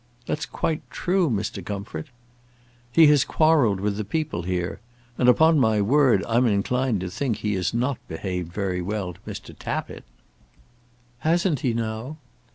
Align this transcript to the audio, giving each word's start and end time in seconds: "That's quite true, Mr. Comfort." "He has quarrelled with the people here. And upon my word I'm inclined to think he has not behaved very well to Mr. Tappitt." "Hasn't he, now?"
"That's 0.25 0.47
quite 0.47 0.81
true, 0.89 1.29
Mr. 1.29 1.63
Comfort." 1.63 2.07
"He 2.91 3.05
has 3.05 3.23
quarrelled 3.23 3.79
with 3.79 3.97
the 3.97 4.03
people 4.03 4.41
here. 4.41 4.79
And 5.15 5.29
upon 5.29 5.59
my 5.59 5.79
word 5.79 6.25
I'm 6.27 6.47
inclined 6.47 7.01
to 7.01 7.11
think 7.11 7.37
he 7.37 7.53
has 7.53 7.71
not 7.71 7.99
behaved 8.07 8.51
very 8.51 8.81
well 8.81 9.13
to 9.13 9.19
Mr. 9.27 9.55
Tappitt." 9.55 10.03
"Hasn't 11.19 11.59
he, 11.59 11.75
now?" 11.75 12.17